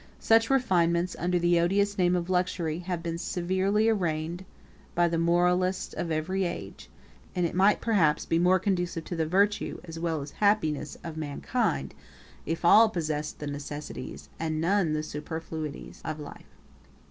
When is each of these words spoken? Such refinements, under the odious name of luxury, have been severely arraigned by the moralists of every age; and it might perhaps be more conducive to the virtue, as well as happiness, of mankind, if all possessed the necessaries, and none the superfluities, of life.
Such 0.19 0.49
refinements, 0.49 1.15
under 1.19 1.37
the 1.37 1.59
odious 1.59 1.95
name 1.95 2.15
of 2.15 2.27
luxury, 2.27 2.79
have 2.79 3.03
been 3.03 3.19
severely 3.19 3.87
arraigned 3.87 4.45
by 4.95 5.07
the 5.07 5.19
moralists 5.19 5.93
of 5.93 6.09
every 6.09 6.43
age; 6.43 6.89
and 7.35 7.45
it 7.45 7.53
might 7.53 7.81
perhaps 7.81 8.25
be 8.25 8.39
more 8.39 8.57
conducive 8.57 9.03
to 9.03 9.15
the 9.15 9.27
virtue, 9.27 9.79
as 9.83 9.99
well 9.99 10.23
as 10.23 10.31
happiness, 10.31 10.97
of 11.03 11.17
mankind, 11.17 11.93
if 12.47 12.65
all 12.65 12.89
possessed 12.89 13.37
the 13.37 13.45
necessaries, 13.45 14.27
and 14.39 14.59
none 14.59 14.93
the 14.93 15.03
superfluities, 15.03 16.01
of 16.03 16.19
life. 16.19 16.49